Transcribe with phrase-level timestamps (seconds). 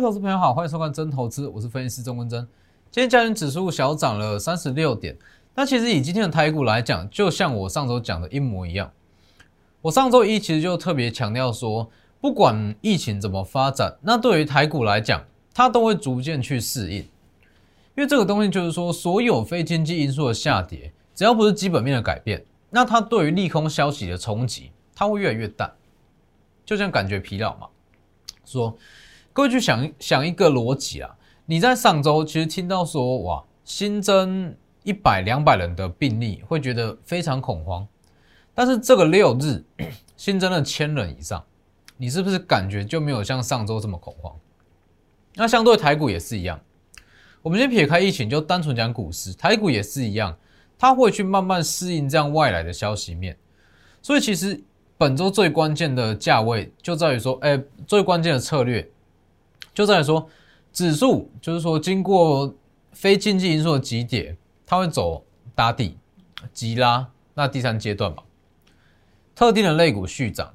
[0.00, 2.40] 各位投资朋友好，欢迎收看真投资，我是分析师钟文真。
[2.90, 5.14] 今天加权指数小涨了三十六点，
[5.54, 8.90] 那其实以今天的台股来讲，就像我上周讲的一模一样。
[9.82, 17.00] 我上周一其实就特别强调说，不管疫情怎么发展，那对于台股来讲，它都会逐渐去适应。
[17.00, 25.70] 因为这个东西就是说，所有非经济因素的下跌，只要不是基本面的改变，那它对于利空消息的冲击，它会越来越淡。
[26.64, 27.66] 就像感觉疲劳嘛，
[28.46, 28.74] 说。
[29.32, 31.16] 各位去想想一个逻辑啊，
[31.46, 37.86] 你在上周其实听到说哇新增一百两百人的病例，会觉得非常恐慌。
[38.52, 39.62] 但是这个六日
[40.16, 41.42] 新增了千人以上，
[41.96, 44.34] 你是不是感觉就没有像上周这么恐慌？
[45.36, 46.60] 那相对台股也是一样。
[47.40, 50.36] 我们先撇开疫情，就单纯讲股市，台股也是一样，
[50.76, 53.36] 它会去慢慢适应这样外来的消息面。
[54.02, 54.60] 所以其实
[54.98, 58.86] 本周最关键的价位就在于说，哎，最关键的策略。
[59.80, 60.28] 就在说，
[60.74, 62.54] 指数就是说，经过
[62.92, 64.36] 非经济因素的急跌，
[64.66, 65.96] 它会走打底、
[66.52, 68.22] 急拉，那第三阶段嘛，
[69.34, 70.52] 特定的类股续涨。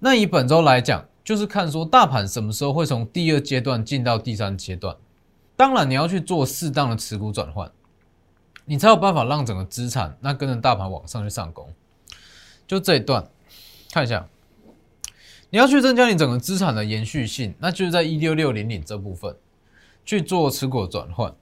[0.00, 4.94] 那以本周来讲，就是看说大盘什么时候会从第二阶段进到第三阶段。
[5.56, 7.72] 当然，你要去做适当的持股转换，
[8.66, 11.72] 你才有办法让整个资产那跟着大盘往上去上攻。
[12.66, 13.26] 就这一段，
[13.90, 14.28] 看一下。
[15.50, 19.36] 你要去增加你整个资产的延续性，那就是在一六六零零这部分
[20.04, 21.34] 去做持股转换。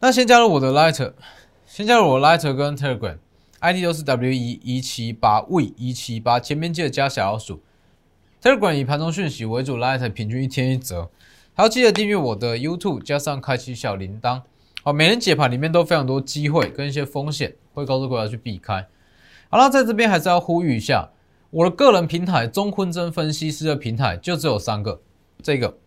[0.00, 1.14] 那先加入我的 Lighter，
[1.66, 7.62] 先加入我 Lighter 跟 Telegram，ID 都是 W 一一七八 V 一七八，前面记得加小老鼠。
[8.40, 11.10] Telegram 以盘中讯息为主，Lighter 平均一天一折。
[11.54, 14.42] 还要记得订阅我的 YouTube，加上开启小铃铛。
[14.84, 18.86] 好，每人解盘里面都非常多机会跟一些风险，会告诉各位要去避开。
[19.48, 21.10] 好了，在这边还是要呼吁一下。
[21.50, 25.00] 我的个人平台钟坤真分析师的平台就只有三个，
[25.42, 25.78] 这个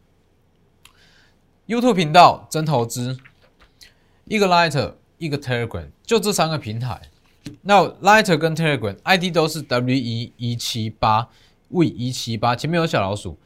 [1.67, 3.17] YouTube 频道真投资，
[4.25, 6.99] 一个 Lighter，一个 Telegram，就这三个平台。
[7.61, 11.29] 那 Lighter 跟 Telegram ID 都是 W 一一七八
[11.69, 13.37] V 一七八，前面有小老鼠。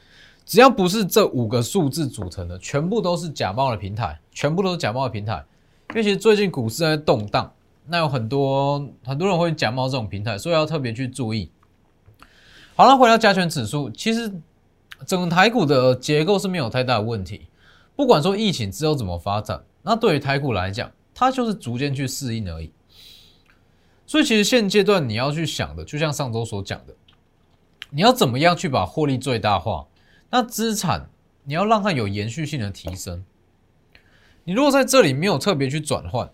[0.46, 5.44] 只要不是这五个数字组成的，全部都是假冒的平台，全部都是假冒的平台。
[5.90, 7.52] 因为其实最近股市在动荡，
[7.88, 11.50] 那有很多很多人会假冒这种平台，所以要特别去注意。
[12.78, 14.30] 好了，回到加权指数，其实
[15.08, 17.48] 整个台股的结构是没有太大的问题。
[17.96, 22.70] 不管说疫情之后怎么发展，那对于台股来讲，它就是逐渐去适应而已。
[24.06, 26.94] 所以其实现阶段你要去想的，就像上周所讲的，
[27.92, 29.86] 你要怎么样去把获利最大化？
[30.30, 31.10] 那资产
[31.46, 33.24] 你要让它有延续性的提升。
[34.44, 36.30] 你如果在这里没有特别去转换。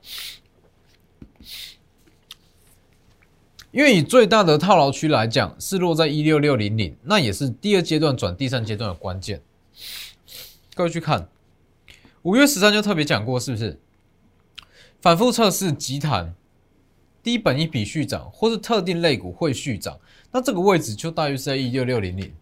[3.72, 9.42] 因为以最大的套牢区来讲，是落在一六六零零，那也是第二阶段转第三阶段的关键。
[10.76, 11.30] 各位去看，
[12.24, 13.80] 五月十三就特别讲过，是不是？
[15.00, 16.36] 反复测试集团
[17.24, 19.98] 低本一笔续涨，或是特定类股会续涨，
[20.32, 22.34] 那这个位置就大约是在一六六零零。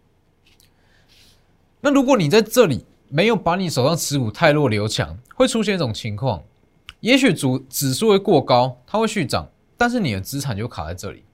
[1.80, 6.42] 那如果你在这里没有把你手上持股太弱留强，会出现一种情况，
[6.98, 9.48] 也许主指数会过高，它会续涨。
[9.80, 11.24] 但是你的资产就卡在这里，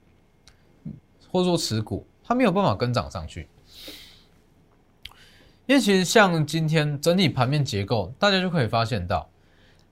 [1.29, 3.49] 或者说持股，它没有办法跟涨上去。
[5.65, 9.29] 因为其实像今天整体盘面结构，大家就可以发现到，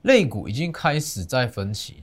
[0.00, 2.02] 类股已经开始在分歧。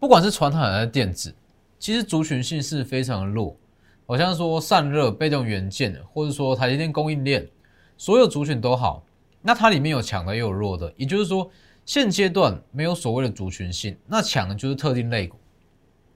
[0.00, 1.32] 不管是传统还是电子，
[1.78, 3.56] 其实族群性是非常的弱。
[4.08, 7.48] 好像说散热、被动元件，或者说台积电供应链，
[7.96, 9.04] 所有族群都好，
[9.40, 11.48] 那它里面有强的也有弱的，也就是说。
[11.86, 15.38] 现阶段没有所谓的族群性，那抢的就是特定类股，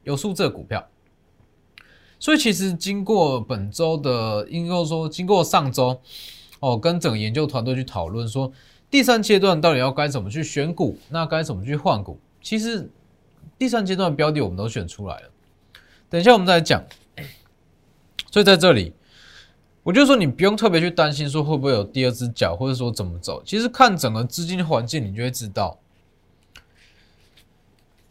[0.02, 0.86] 有数字的股票。
[2.18, 5.98] 所以其实经过本周的，应该说经过上周，
[6.58, 8.52] 哦，跟整个研究团队去讨论，说
[8.90, 12.20] 第三阶段到底要该怎么去选股，那该怎么去换股？
[12.42, 12.90] 其实
[13.56, 15.30] 第三阶段标的我们都选出来了，
[16.10, 16.84] 等一下我们再讲。
[18.30, 18.92] 所以在这里。
[19.82, 23.42] 我就说，你不用特别去担心说会不会有第二只脚，或者说怎么走。
[23.44, 25.78] 其实看整个资金环境，你就会知道，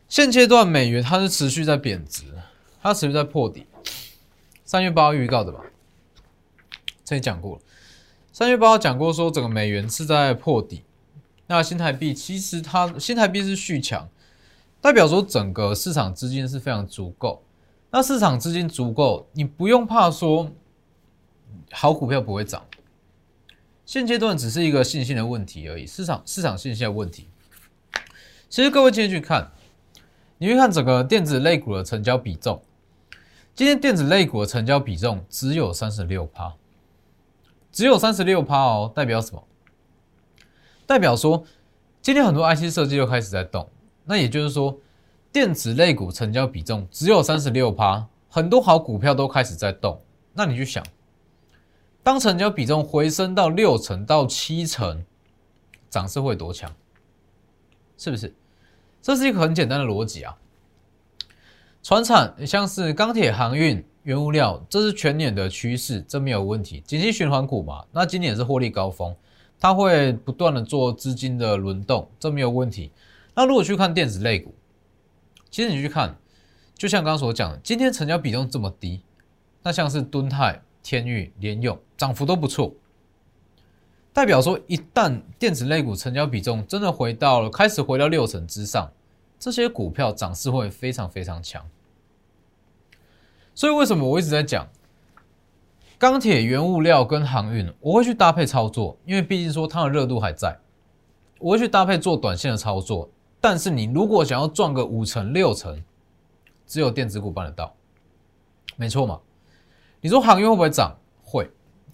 [0.07, 2.23] 现阶段美元它是持续在贬值，
[2.81, 3.67] 它持续在破底。
[4.65, 5.59] 三月八号预告的吧，
[7.05, 7.61] 这里讲过了。
[8.33, 10.81] 三月八号讲过说，整个美元是在破底。
[11.45, 14.09] 那新台币其实它新台币是续强，
[14.81, 17.43] 代表说整个市场资金是非常足够。
[17.91, 20.51] 那市场资金足够，你不用怕说。
[21.71, 22.65] 好股票不会涨，
[23.85, 27.27] 现阶段只是一个信心的问题而已，市场市场信心的问题。
[28.49, 29.51] 其实各位今天去看，
[30.37, 32.61] 你会看整个电子类股的成交比重，
[33.53, 36.55] 今天电子类股的成交比重只有三十六趴，
[37.71, 39.43] 只有三十六趴哦，代表什么？
[40.87, 41.45] 代表说
[42.01, 43.69] 今天很多 IC 设计又开始在动，
[44.05, 44.79] 那也就是说
[45.31, 50.01] 电子类股成交比重只有三十六趴，很多好股票都开始在动。
[50.33, 50.83] 那你去想，
[52.09, 55.05] 当成交比重回升到六成到七成，
[55.91, 56.75] 涨势会多强？
[57.99, 58.33] 是不是？
[58.99, 60.35] 这是一个很简单的逻辑啊。
[61.83, 66.81] 船产像是钢铁、航运、原物料，这是全年的趋势，这没有问题。
[66.87, 69.15] 景气循环股嘛，那今年是获利高峰。
[69.59, 72.91] 它会不断的做资金的轮动，这没有问题。
[73.35, 74.55] 那如果去看电子类股，
[75.51, 76.17] 其实你去看，
[76.73, 79.03] 就像刚刚所讲的，今天成交比重这么低，
[79.61, 82.73] 那像是敦泰、天域、联用，涨幅都不错，
[84.13, 88.91] 代表说一旦电子类股成交比重真的回到了开始回到六成之上，
[89.37, 91.67] 这些股票涨势会非常非常强。
[93.53, 94.67] 所以为什么我一直在讲？
[95.97, 100.57] 钢铁、原物料跟航运，我会去搭配操作，因为毕竟说它的热度还在，
[101.39, 103.09] 我会去搭配做短线的操作。
[103.41, 105.83] 但是你如果想要赚个五成、六成，
[106.65, 107.75] 只有电子股办得到，
[108.77, 109.19] 没错嘛？
[110.01, 110.97] 你说航运会不会涨？
[111.23, 111.49] 会。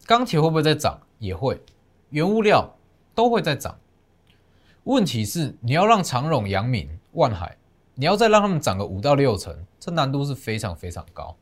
[0.05, 0.99] 钢铁会不会再涨？
[1.19, 1.59] 也会。
[2.09, 2.75] 原物料
[3.13, 3.79] 都会再涨。
[4.83, 7.57] 问题是你要让长荣、阳明、万海，
[7.95, 11.35] 你要再让他们涨个五到六成，这难度是非常非常高。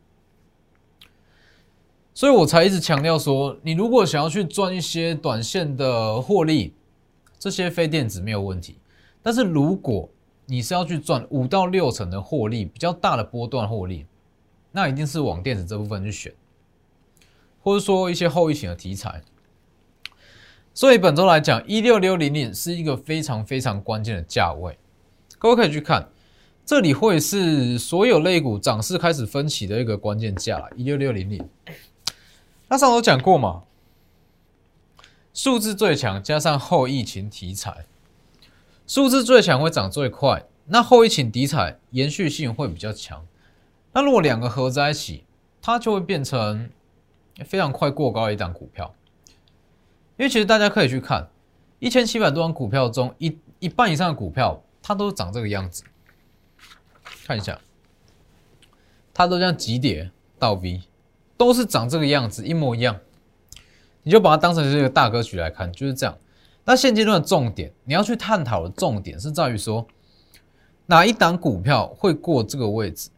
[2.14, 6.74] 所以我才一直强调说，你如果想要去赚一些短线的获利，
[7.38, 8.78] 这些非电子没有问题。
[9.22, 10.08] 但是如果
[10.46, 14.06] 你是要去赚五到六成的获利，比较大的波段获利，
[14.72, 16.34] 那一定是往电子这部分去选，
[17.64, 19.24] 或者说一些后疫情的题材。
[20.76, 24.78] 所以本周来讲，一六六零零是一个非常非常关键的价位，
[25.40, 26.10] 各位可以去看，
[26.66, 31.48] 这里会是所有类股涨势开始分歧的一个关键价，一六六零零。
[32.70, 33.64] 那上周讲过嘛，
[35.34, 37.86] 数字最强加上后疫情题材，
[38.88, 40.46] 数字最强会涨最快。
[40.66, 43.28] 那后疫情题材延续性会比较强。
[43.92, 45.26] 那如果两个合在一起，
[45.62, 46.72] 它就会变成
[47.46, 48.94] 非常快过高的一档股票。
[50.18, 51.30] 因为其实大家可以去看
[51.80, 55.84] 一千七百多张股票中，一一半以上的股票它都长这个样子。
[57.26, 57.60] 看一下，
[59.14, 60.82] 它都这样急跌到 V。
[61.36, 62.98] 都是长这个样子，一模一样，
[64.04, 66.18] 你就把它当成是一个大歌曲来看，就是这样。
[66.64, 69.86] 那现阶段的重点，你要去探讨的重点是在于说，
[70.86, 73.10] 哪一档股票会过这个位置，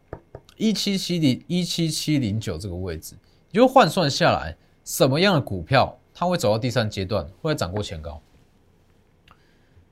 [0.55, 3.15] 一七七零一七七零九这个位置，
[3.55, 8.21] 你就换算下来，什么样的股票它会走到第三阶段，会涨过前高，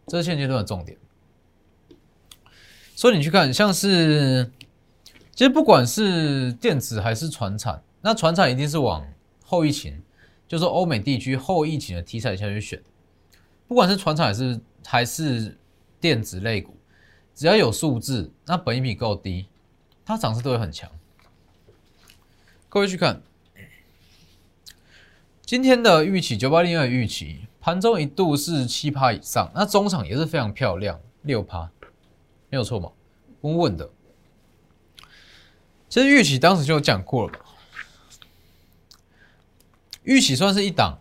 [0.06, 0.98] 这是现阶段的重点。
[2.94, 4.52] 所以你去看，像是
[5.32, 7.82] 其实不管是电子还是船产。
[8.02, 9.08] 那船厂一定是往
[9.46, 10.04] 后疫情，
[10.46, 12.84] 就是欧美地区后疫情的题材下去选，
[13.66, 15.58] 不管是船厂还是还是
[16.02, 16.76] 电子类股，
[17.34, 19.48] 只要有数字，那本益比够低，
[20.04, 20.92] 它涨势都会很强。
[22.68, 23.22] 各位去看
[25.54, 31.70] 今天的预期九八零二预期，盘中一度是七趴以上，那中场也是非常漂亮，六趴，
[32.50, 32.92] 没有错嘛，
[33.42, 33.88] 稳稳的。
[35.88, 37.46] 其实预期当时就讲过了嘛。
[40.02, 40.98] 预期算是一档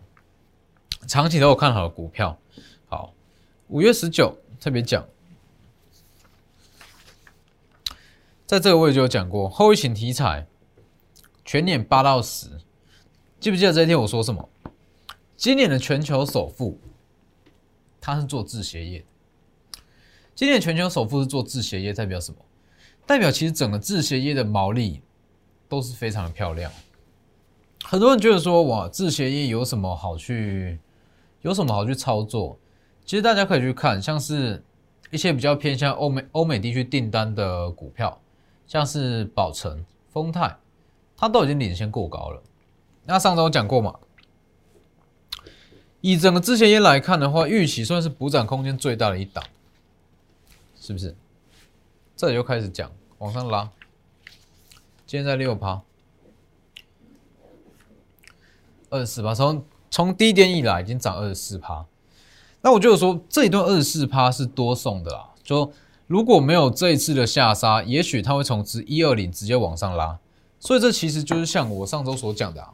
[1.07, 2.37] 长期都有看好的股票。
[2.85, 3.11] 好，
[3.69, 5.03] 五月十九特别讲，
[8.45, 10.45] 在这个位置就有讲过后疫情题材，
[11.43, 12.59] 全年八到十。
[13.43, 14.49] 记不记得这一天我说什么？
[15.35, 16.79] 今年的全球首富，
[17.99, 19.03] 他是做制鞋业。
[20.33, 22.37] 今年全球首富是做制鞋业，代表什么？
[23.05, 25.01] 代表其实整个制鞋业的毛利
[25.67, 26.71] 都是非常的漂亮。
[27.83, 30.79] 很多人觉得说，哇，制鞋业有什么好去，
[31.41, 32.57] 有什么好去操作？
[33.03, 34.63] 其实大家可以去看，像是
[35.11, 38.21] 一些比较偏向欧美欧美地区订单的股票，
[38.65, 40.55] 像是宝成、丰泰，
[41.17, 42.41] 它都已经领先过高了。
[43.05, 43.95] 那上周讲过嘛，
[46.01, 49.43] 以整个制鞋业来看的话，预期算是补涨空间最大的一档，
[50.79, 51.15] 是不是？
[52.15, 53.69] 这里就开始讲往上拉，
[55.05, 55.81] 今天在六趴。
[58.89, 61.83] 二十四趴，从从低点以来已经涨二十四趴，
[62.61, 65.31] 那我就说这一段二十四趴是多送的啦。
[65.41, 65.73] 就
[66.05, 70.19] 如果没有这一次的下杀，也许它会从值一二零直接往上拉，
[70.59, 72.71] 所以这其实就是像我上周所讲的啊，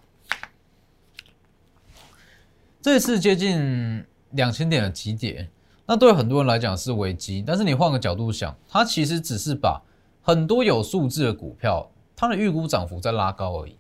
[2.82, 5.50] 这次接近两千点的极点，
[5.86, 9.82] 那对很多人来讲是危机，但是你换个角度想，它其实只是把
[10.22, 13.76] 很多有数字的股票，它的预估涨幅在拉高而已，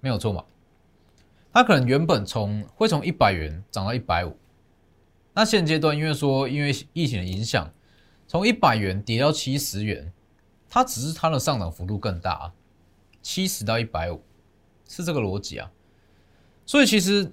[0.00, 0.44] 没有错嘛。
[1.52, 4.36] 它可能原本从会从一百元涨到一百五，
[5.34, 7.68] 那现阶段因为说因为疫情的影响，
[8.28, 10.12] 从一百元跌到七十元，
[10.68, 12.52] 它只是它的上涨幅度更大啊，
[13.20, 14.22] 七十到一百五
[14.88, 15.70] 是这个逻辑啊。
[16.64, 17.28] 所以其实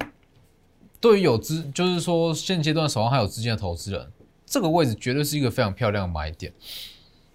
[1.02, 4.12] 对于有资，就是说现阶段手上还有资金的投资人，
[4.46, 6.54] 这个位置绝对是一个非常漂亮的买点。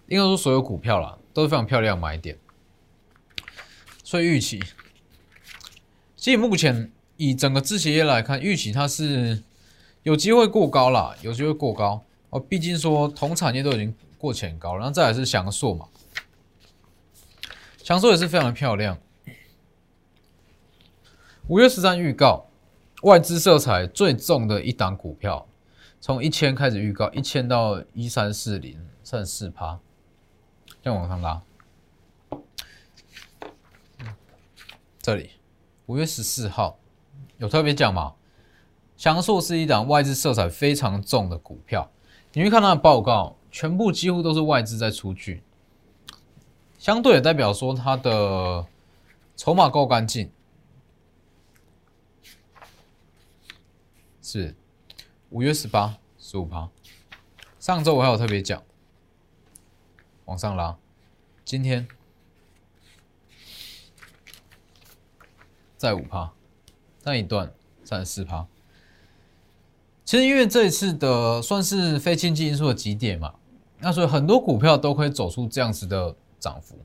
[0.07, 2.37] 应该说所有股票啦都是非常漂亮的买点。
[4.03, 4.61] 所以预期，
[6.15, 9.41] 其实目前以整个制鞋业来看，预期它是
[10.03, 12.39] 有机会过高啦，有机会过高哦。
[12.39, 15.87] 毕竟说同产业都已经过前高，然后再来是翔硕嘛，
[17.81, 18.99] 翔硕也是非常的漂亮。
[21.47, 22.47] 五月十三预告，
[23.01, 25.45] 外资色彩最重的一档股票，
[25.99, 29.79] 从一千开始预告，一千到一三四零，剩四趴，
[30.81, 31.41] 再往上拉。
[35.01, 35.31] 这里
[35.85, 36.79] 五月十四号
[37.37, 38.13] 有特别讲吗？
[38.97, 41.91] 翔硕是一档外资色彩非常重的股票，
[42.33, 45.43] 你会看它的报告，全部几乎都是外资在出具，
[46.79, 48.65] 相对也代表说它的
[49.35, 50.31] 筹码够干净。
[54.27, 54.55] 是
[55.29, 56.67] 五月十八十五趴，
[57.59, 58.63] 上周我还有特别讲，
[60.25, 60.75] 往上拉，
[61.45, 61.87] 今天。
[65.77, 66.33] 在五趴，
[67.03, 67.53] 那一段
[67.83, 68.47] 三十四趴。
[70.03, 73.35] 其实因为这一次的算是非经济因素的极点嘛，
[73.77, 76.79] 那所以很多股票都可以走出这样子的涨幅，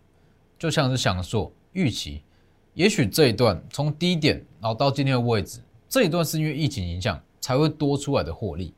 [0.59, 2.23] 就像是想说预期，
[2.75, 7.19] 也许这一段从低点然后到今天的位置，这一段是因为疫情影响
[7.51, 8.73] 才会多出来的获利，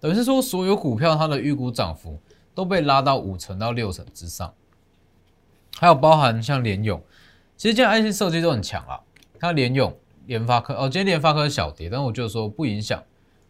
[0.00, 2.18] 等于是说所有股票它的预估涨幅
[2.52, 4.52] 都被拉到五成到六成之上，
[5.76, 7.00] 还有包含像联勇。
[7.56, 8.98] 其实今天 IC 设计都很强啊，
[9.38, 13.00] 它联用联发科哦，今天联发科小跌，但我就说不影响，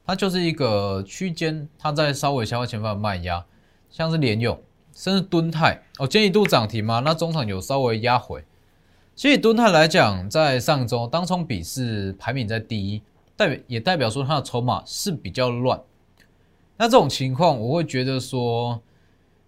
[0.05, 3.47] 它就是一个区间，它在稍微下方前方的卖压，
[3.89, 4.63] 像是联用，
[4.95, 5.81] 甚至敦泰。
[5.99, 8.45] 哦，今天一度涨停嘛，那中场有稍微压回。
[9.17, 13.03] 所以敦泰来讲，在上周当冲比是排名在第一，
[13.39, 15.81] 代表也代表说它的筹码是比较乱。
[16.77, 18.83] 那这种情况，我会觉得说，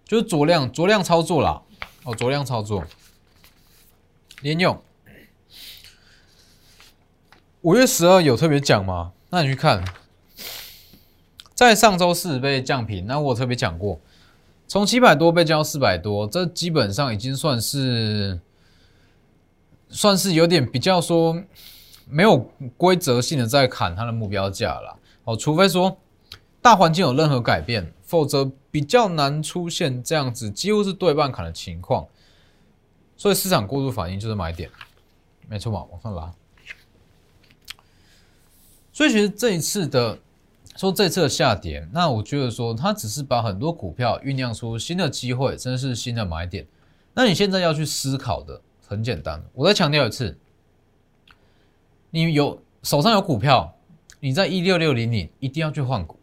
[0.05, 1.61] 就是酌量酌量操作啦，
[2.05, 2.85] 哦，酌量操作。
[4.41, 4.81] 连用
[7.61, 9.11] 五月十二有特别讲吗？
[9.29, 9.83] 那你去看，
[11.53, 13.99] 在上周四被降平，那我特别讲过，
[14.67, 18.39] 从七百多被降到四百多，这基本上已经算是
[19.89, 21.43] 算是有点比较说
[22.11, 22.37] 没有
[22.77, 24.99] 规则性的在砍它的目标价了。
[25.23, 25.97] 哦，除非说
[26.61, 32.05] 大环境有任何改变，否则比较难出现这样子几乎是对半砍的情况。
[33.15, 34.69] 所以市场过度反应就是买点，
[35.47, 36.33] 没错嘛，往上拉。
[38.91, 40.19] 所以其实这一次的
[40.75, 46.67] 说这次的下跌，那我觉得说它只是把很多股票酝酿出新的机会，真的是新的买点。
[47.13, 50.37] 那你现在要去思考的很简单，我再强调一次，
[52.11, 53.77] 你有手上有股票，
[54.19, 56.19] 你在一六六零零一定要去换股。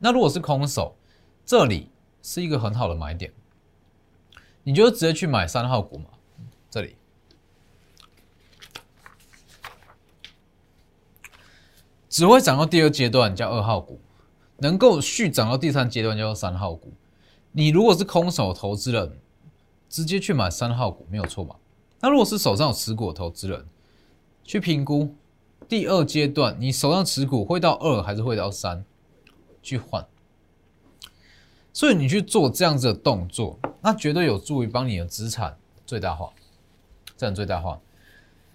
[0.00, 0.96] 那如果是空手，
[1.44, 3.32] 这里是一个很好的买点。
[4.64, 6.06] 你就直接去买三号股嘛，
[6.68, 6.96] 这里
[12.08, 14.00] 只会涨到第二阶段叫二号股，
[14.58, 16.92] 能够续涨到第三阶段叫三号股。
[17.52, 19.20] 你如果是空手投资人，
[19.88, 21.54] 直接去买三号股没有错吧？
[22.00, 23.68] 那如果是手上有持股的投资人，
[24.46, 25.12] 去评估
[25.68, 28.84] 第二阶段你手上持股会到二还是会到三，
[29.60, 30.06] 去换。
[31.72, 33.58] 所以你去做这样子的动作。
[33.82, 36.32] 那绝对有助于帮你的资产最大化，
[37.16, 37.80] 资产最大化。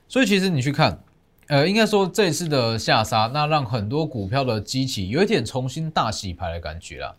[0.07, 1.03] 所以其实你去看，
[1.47, 7.15] 呃，应该说这次的下杀，那让很多股票的机器有一点重新大洗牌的感觉啦。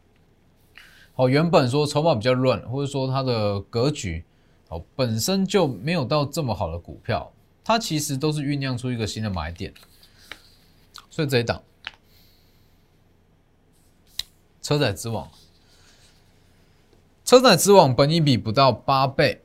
[1.14, 4.24] 好，原本说筹码比较乱，或者说它的格局，
[4.68, 7.32] 哦，本身就没有到这么好的股票，
[7.64, 9.72] 它其实都是酝酿出一个新的买点。
[11.10, 11.62] 所以这一档，
[14.62, 15.30] 车载之王。
[17.24, 19.42] 车载之王本益比不到八倍，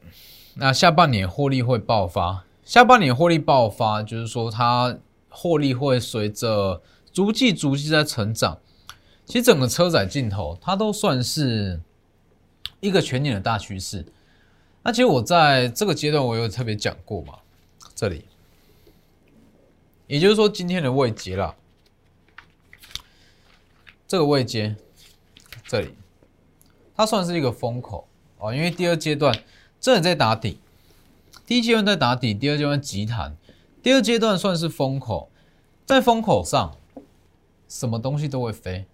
[0.56, 2.44] 那下半年获利会爆发。
[2.66, 4.98] 下半年获利爆发，就是说它
[5.30, 6.82] 获利会随着
[7.14, 8.60] 逐季逐季在成长。
[9.26, 11.80] 其实整个车载镜头，它都算是
[12.80, 14.06] 一个全年的大趋势。
[14.84, 17.40] 那其实我在这个阶段，我有特别讲过嘛，
[17.98, 18.26] 这里，
[20.06, 21.56] 也就是说今天的位阶了，
[24.08, 24.76] 这个位阶，
[25.66, 25.96] 这里。
[26.96, 28.08] 它算是一个风口。
[28.38, 29.44] 哦，因为第二阶段
[29.82, 30.60] 这里在打底，
[31.48, 33.36] 第一阶段在打底，第二阶段急弹，
[33.82, 35.32] 第二阶段算是风口，
[35.84, 36.78] 在风口上，
[37.68, 38.86] 什么东西都会飞，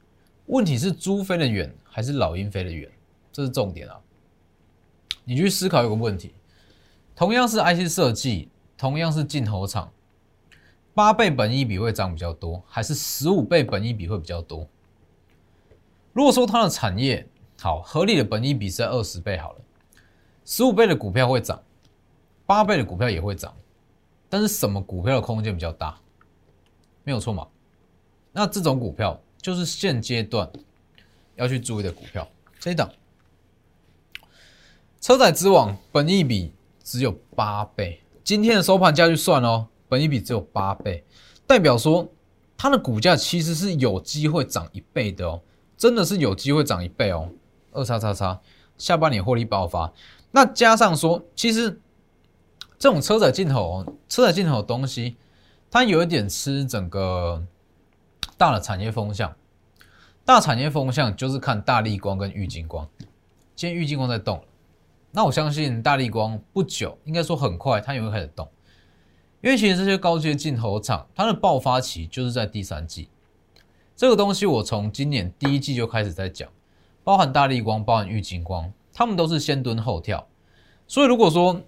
[0.45, 2.89] 问题是猪飞得远还是老鹰飞得远，
[3.33, 3.99] 这是重点啊。
[5.25, 6.33] 你去思考一个问题，
[7.17, 9.91] 同样是 IC 设计，同样是镜头厂，
[10.93, 14.67] 八倍本益比会涨比较多，还是十五倍本益比会比较多？
[16.11, 17.27] 如果说它的产业
[17.59, 19.61] 好，合理的本益比是二十倍好了，
[20.45, 21.61] 十五倍的股票会涨，
[22.45, 23.55] 八倍的股票也会涨，
[24.29, 25.97] 但是什么股票的空间比较大？
[27.03, 27.47] 没有错嘛？
[28.31, 30.49] 那这种股票就是现阶段
[31.35, 32.27] 要去注意的股票，
[32.59, 32.89] 这一档。
[34.99, 41.03] 车载之王本益比只有八倍，今天的收盘价去算哦，本益比只有八倍，
[41.45, 42.09] 代表说
[42.55, 45.41] 它的股价其实是有机会涨一倍的哦，
[45.75, 47.29] 真的是有机会涨一倍哦。
[47.73, 48.39] 二叉叉叉，
[48.77, 49.91] 下半年获利爆发，
[50.31, 51.81] 那加上说，其实
[52.79, 55.17] 这种车载镜头哦，车载镜头的东西，
[55.69, 57.43] 它有一点吃整个
[58.37, 59.35] 大的产业风向，
[60.23, 62.87] 大产业风向就是看大力光跟玉金光，
[63.53, 64.41] 今天玉金光在动。
[65.15, 68.49] 那我相信大力光不久，应该说很快，它也会开始动，
[69.41, 73.09] 因为其实这些高阶镜头厂，它的爆发期就是在第三季。
[73.95, 76.49] 这个东西我从今年第一季就开始在讲，
[77.03, 80.27] 包含大力光，包含玉金光，他们都是先蹲后跳。
[80.87, 81.61] 所以如果说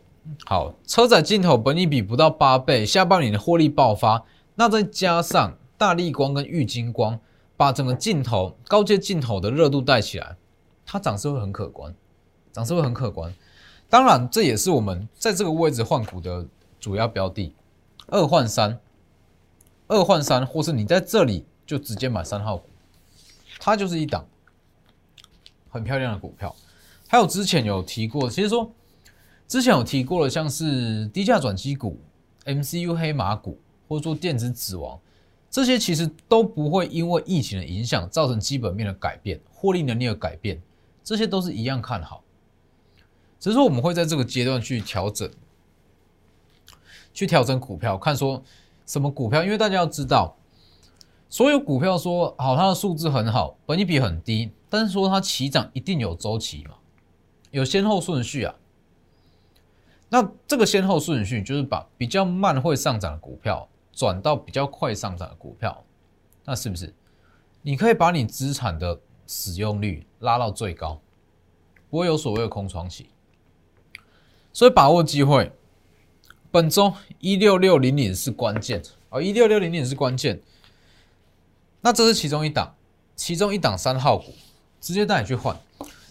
[0.46, 4.26] 好车载镜头本益比不到八倍，下半年的获利爆发，
[4.56, 7.20] 那再加上大力光跟玉金光
[7.56, 10.36] 把整个镜头高阶镜头的热度带起来，
[10.84, 11.94] 它涨势会很可观。
[12.56, 13.36] 涨势会很可观，
[13.90, 16.48] 当然这也是我们在这个位置换股的
[16.80, 17.54] 主要标的，
[18.08, 18.80] 二换三，
[19.88, 22.70] 二换三，或是你在这里就直接买三号股，
[23.60, 24.26] 它就是一档
[25.68, 26.56] 很漂亮的股票。
[27.10, 28.72] 还有之前有提过，其实说
[29.50, 32.00] 之前有提过的，像是低价转机股、
[32.46, 34.98] MCU 黑马股，或者说电子指王，
[35.52, 40.62] 这些其实都不会因为疫情的影响造成基本面的改变、获利能力的改变，
[41.04, 42.22] 这些都是一样看好。
[43.46, 45.30] 只是说我们会在这个阶段去调整，
[47.14, 48.44] 去调整股票，看说
[48.88, 50.36] 什么股票，因为大家要知道，
[51.30, 56.72] 所有股票说好它的数字很好，本益比很低，但是说它起涨一定有周期嘛，
[57.52, 58.56] 有先后顺序啊。
[60.10, 65.86] 那这个先后顺序就是把比较慢会上涨的股票转到比较快上涨的股票，
[66.46, 66.92] 那是不是
[67.62, 71.00] 你可以把你资产的使用率拉到最高，
[71.92, 73.10] 不会有所谓的空窗期？
[74.56, 75.52] 所以把握机会，
[76.50, 80.40] 本周一六六零零是关键哦，一六六零零是关键。
[81.82, 82.74] 那这是其中一档，
[83.18, 84.34] 其中一档三号股，
[84.80, 85.54] 直接带你去换。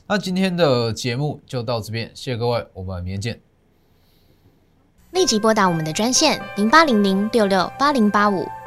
[0.06, 3.40] 那今天的节目就到这边，谢谢各位，我们明天见。
[5.12, 8.46] 立即拨打我们的专线零八零零六六八零八五。